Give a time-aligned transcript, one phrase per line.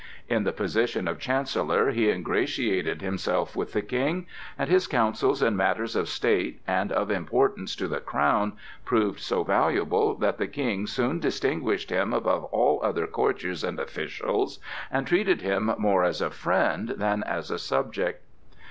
[0.27, 4.25] In the position of Chancellor he ingratiated himself with the King,
[4.57, 8.53] and his counsels in matters of State and of importance to the crown
[8.83, 14.57] proved so valuable that the King soon distinguished him above all other courtiers and officials,
[14.89, 18.23] and treated him more as a friend than as a subject.